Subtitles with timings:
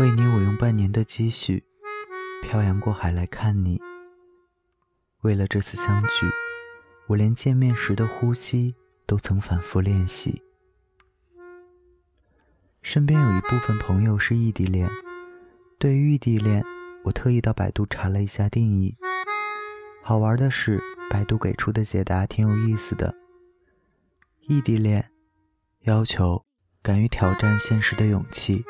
[0.00, 1.62] 为你，我用半年的积蓄
[2.42, 3.78] 漂洋过海来看你。
[5.20, 6.26] 为了这次相聚，
[7.08, 8.74] 我连见面时的呼吸
[9.06, 10.42] 都曾反复练习。
[12.80, 14.88] 身边有一部分朋友是异地恋，
[15.78, 16.64] 对于异地恋，
[17.04, 18.96] 我特意到百度查了一下定义。
[20.02, 23.14] 好玩的是，百度给出的解答挺有意思的。
[24.40, 25.10] 异地恋
[25.82, 26.46] 要求
[26.82, 28.64] 敢于挑战现实的勇气。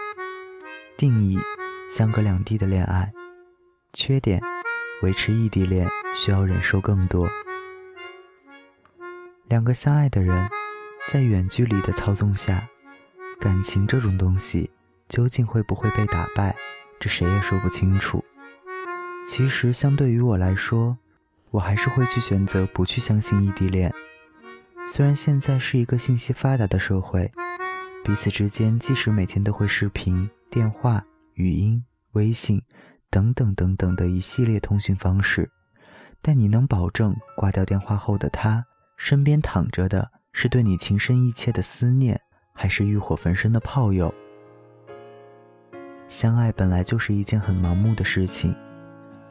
[0.97, 1.39] 定义：
[1.91, 3.13] 相隔两地的恋爱。
[3.93, 4.41] 缺点：
[5.03, 7.29] 维持异地恋需要忍受更多。
[9.49, 10.49] 两个相爱的人，
[11.11, 12.69] 在远距离的操纵下，
[13.41, 14.71] 感情这种东西
[15.09, 16.57] 究竟会不会被打败，
[16.99, 18.25] 这谁也说不清楚。
[19.27, 20.97] 其实，相对于我来说，
[21.51, 23.93] 我还是会去选择不去相信异地恋。
[24.89, 27.31] 虽然现在是一个信息发达的社会，
[28.03, 31.03] 彼此之间即使每天都会视频、电话、
[31.33, 32.61] 语音、微信
[33.09, 35.51] 等等等等的一系列通讯方式，
[36.21, 38.63] 但你能保证挂掉电话后的他
[38.99, 42.21] 身边躺着的是对你情深意切的思念，
[42.53, 44.13] 还是欲火焚身的炮友？
[46.07, 48.55] 相爱本来就是一件很盲目的事情，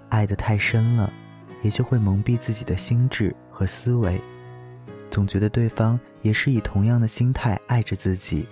[0.10, 1.14] 爱得太深了。
[1.62, 4.20] 也就会蒙蔽自己的心智和思维，
[5.12, 8.48] 总觉得对方也是以同样的心态爱着自己，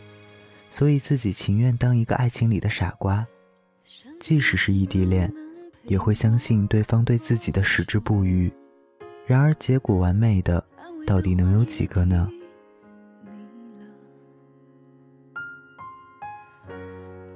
[0.70, 3.26] 所以自己情愿当一个爱情里的傻瓜。
[4.20, 5.34] 即使是异地恋，
[5.84, 8.52] 也会相信对方对自己的矢志不渝。
[9.26, 10.64] 然而，结果完美的
[11.08, 12.30] 到底能有几个呢？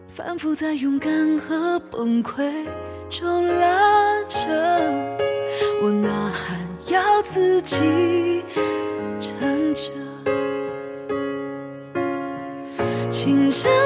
[0.08, 2.68] 反复在勇敢和崩溃
[3.09, 4.47] 中拉扯。
[5.81, 6.59] 我呐喊，
[6.92, 8.44] 要自己
[13.24, 13.83] 清晨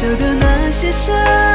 [0.00, 1.47] 舍得那些伤。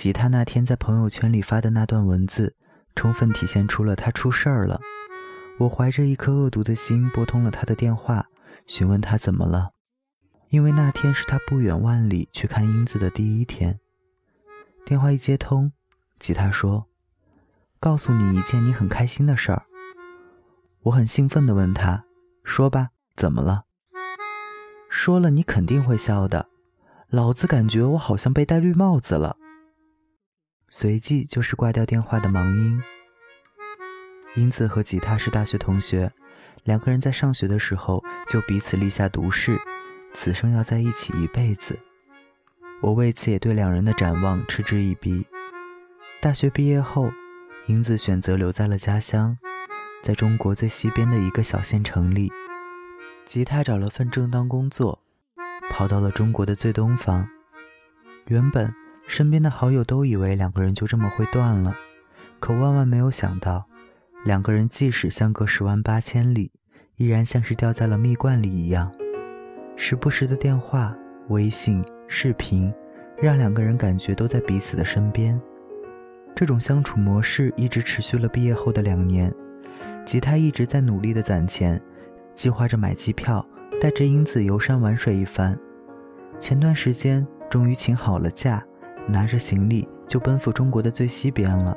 [0.00, 2.56] 吉他那天在朋友圈里发的那段文字，
[2.96, 4.80] 充分体现出了他出事儿了。
[5.58, 8.24] 我怀着一颗恶毒的心拨通了他的电话，
[8.66, 9.72] 询问他怎么了，
[10.48, 13.78] 因为那天是他不远万里去看英子的第一天。
[14.86, 15.70] 电话一接通，
[16.18, 16.86] 吉他说
[17.78, 19.64] ：“告诉你一件你很开心的事儿。”
[20.84, 22.06] 我很兴奋地问他
[22.42, 23.64] ：“说吧，怎么了？”
[24.88, 26.48] 说了你肯定会笑的，
[27.10, 29.36] 老子感觉我好像被戴绿帽子了。
[30.70, 32.82] 随即就是挂掉电话的忙音。
[34.36, 36.12] 英子和吉他是大学同学，
[36.62, 39.58] 两个人在上学的时候就彼此立下毒誓，
[40.14, 41.76] 此生要在一起一辈子。
[42.80, 45.26] 我为此也对两人的展望嗤之以鼻。
[46.20, 47.10] 大学毕业后，
[47.66, 49.36] 英子选择留在了家乡，
[50.02, 52.32] 在中国最西边的一个小县城里。
[53.26, 55.02] 吉他找了份正当工作，
[55.70, 57.28] 跑到了中国的最东方。
[58.26, 58.72] 原本
[59.10, 61.74] 身边的好友都以为两个人就这么会断了，
[62.38, 63.66] 可万万没有想到。
[64.24, 66.52] 两个人即使相隔十万八千里，
[66.94, 68.88] 依然像是掉在了蜜罐里一样。
[69.74, 70.96] 时不时的电话、
[71.26, 72.72] 微信、视频，
[73.20, 75.38] 让两个人感觉都在彼此的身边。
[76.36, 79.34] 这种相处模式一直持续了毕业后的两年。
[80.06, 81.82] 吉他一直在努力的攒钱，
[82.36, 83.44] 计划着买机票，
[83.80, 85.58] 带着英子游山玩水一番。
[86.38, 88.64] 前段时间终于请好了假，
[89.10, 91.76] 拿着行李就奔赴中国的最西边了。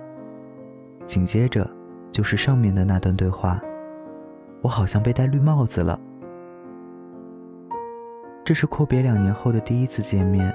[1.05, 1.69] 紧接着。
[2.13, 3.59] 就是上面的那段对话，
[4.61, 5.99] 我好像被戴绿帽子了。
[8.45, 10.53] 这是阔别两年后的第一次见面，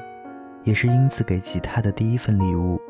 [0.62, 2.80] 也是英子给吉他的第一份礼物。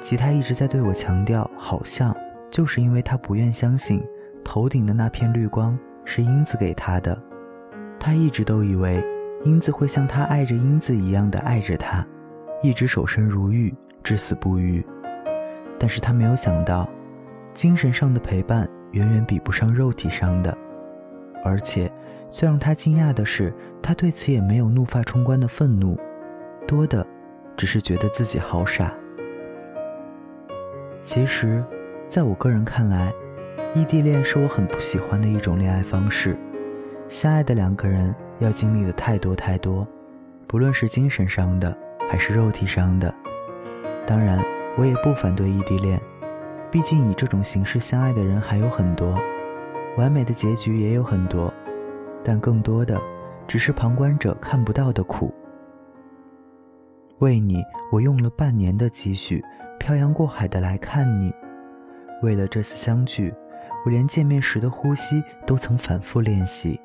[0.00, 2.16] 吉他一直在对我强调，好像
[2.50, 4.02] 就是因为他不愿相信
[4.42, 7.22] 头顶的那片绿光是英子给他的。
[8.00, 9.04] 他一直都以为
[9.44, 12.02] 英子会像他爱着英子一样的爱着他，
[12.62, 14.84] 一直守身如玉，至死不渝。
[15.78, 16.88] 但是他没有想到。
[17.54, 20.54] 精神上的陪伴远远比不上肉体上的，
[21.42, 21.90] 而且
[22.28, 23.50] 最让他惊讶的是，
[23.82, 25.98] 他对此也没有怒发冲冠的愤怒，
[26.68, 27.06] 多的
[27.56, 28.92] 只是觉得自己好傻。
[31.00, 31.64] 其实，
[32.06, 33.10] 在我个人看来，
[33.74, 36.36] 异地恋是我很不喜欢的一种恋爱方式。
[37.08, 39.88] 相爱的两个人要经历的太多太多，
[40.46, 41.74] 不论是精神上的
[42.08, 43.12] 还是肉体上的。
[44.06, 44.38] 当然，
[44.76, 46.00] 我也不反对异地恋。
[46.70, 49.18] 毕竟以这种形式相爱的人还有很多，
[49.96, 51.52] 完美的结局也有很多，
[52.22, 53.00] 但更多的
[53.46, 55.32] 只是旁观者看不到的苦。
[57.20, 59.42] 为你，我用了半年的积蓄，
[59.78, 61.32] 漂洋过海的来看你。
[62.22, 63.32] 为了这次相聚，
[63.86, 66.78] 我连见面时的呼吸都曾反复练习。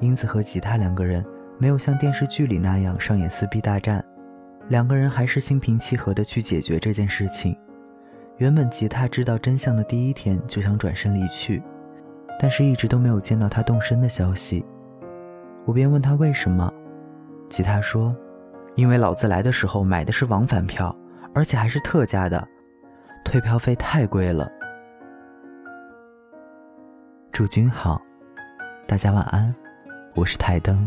[0.00, 1.24] 英子和吉他两个人
[1.58, 4.04] 没有像电视剧里那样上演撕逼大战，
[4.68, 7.56] 两个人还是心平气和的去解决这件事情。
[8.36, 11.62] 原本吉他知道真相的第一天就想转身离去，
[12.38, 14.64] 但是一直都没有见到他动身的消息。
[15.64, 16.70] 我便问他为什么，
[17.48, 18.14] 吉他说
[18.76, 20.94] ：“因为老子来的时候买的是往返票，
[21.34, 22.46] 而且还是特价的，
[23.24, 24.50] 退票费太贵了。”
[27.32, 28.00] 祝君好，
[28.86, 29.54] 大家晚安，
[30.14, 30.86] 我是台灯。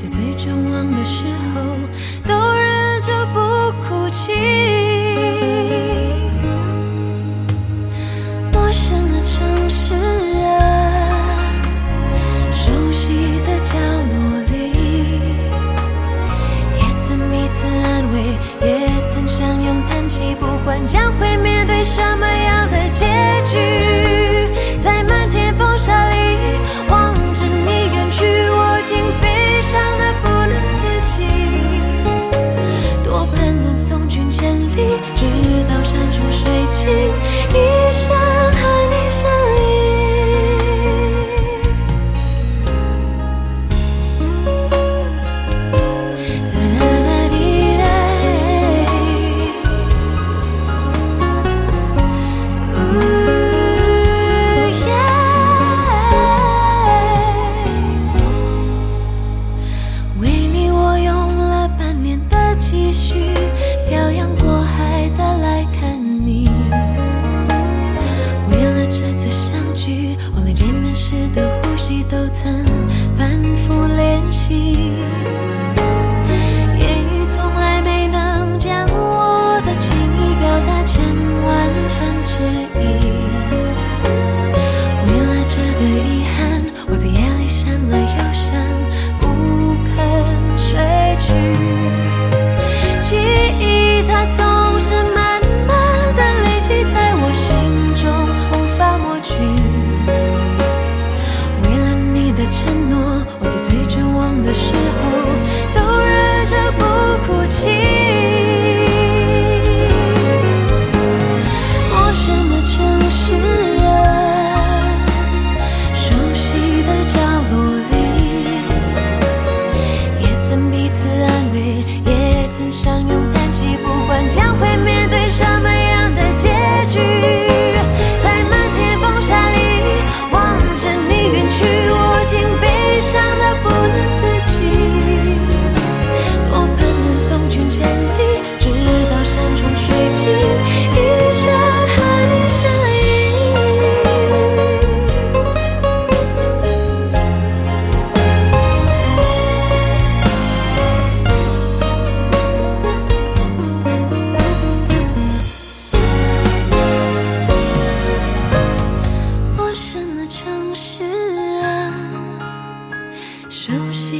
[0.00, 1.60] 在最绝望的时候，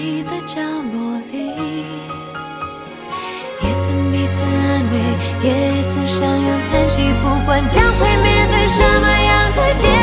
[0.01, 0.61] 你的角
[0.93, 2.09] 落里。
[3.61, 4.97] 也曾彼此安慰
[5.43, 9.98] 也曾相拥叹息不管将会面对什么样的结